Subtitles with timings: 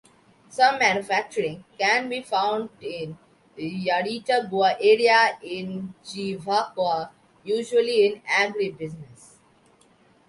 [0.49, 3.19] Some manufacturing can be found in
[3.55, 7.11] Yaritagua area and Chivacoa,
[7.43, 9.35] usually in agribusiness.